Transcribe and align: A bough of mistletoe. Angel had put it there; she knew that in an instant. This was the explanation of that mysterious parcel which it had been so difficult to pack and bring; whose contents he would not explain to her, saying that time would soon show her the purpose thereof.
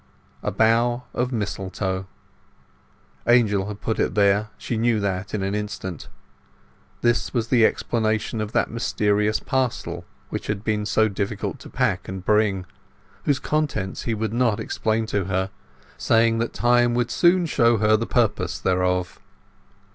A 0.41 0.49
bough 0.49 1.03
of 1.13 1.31
mistletoe. 1.31 2.07
Angel 3.27 3.67
had 3.67 3.81
put 3.81 3.99
it 3.99 4.15
there; 4.15 4.49
she 4.57 4.75
knew 4.75 4.99
that 4.99 5.35
in 5.35 5.43
an 5.43 5.53
instant. 5.53 6.07
This 7.03 7.35
was 7.35 7.49
the 7.49 7.67
explanation 7.67 8.41
of 8.41 8.51
that 8.51 8.71
mysterious 8.71 9.39
parcel 9.39 10.03
which 10.29 10.49
it 10.49 10.53
had 10.53 10.63
been 10.63 10.87
so 10.87 11.07
difficult 11.07 11.59
to 11.59 11.69
pack 11.69 12.07
and 12.07 12.25
bring; 12.25 12.65
whose 13.25 13.37
contents 13.37 14.01
he 14.01 14.15
would 14.15 14.33
not 14.33 14.59
explain 14.59 15.05
to 15.05 15.25
her, 15.25 15.51
saying 15.99 16.39
that 16.39 16.51
time 16.51 16.95
would 16.95 17.11
soon 17.11 17.45
show 17.45 17.77
her 17.77 17.95
the 17.95 18.07
purpose 18.07 18.57
thereof. 18.57 19.19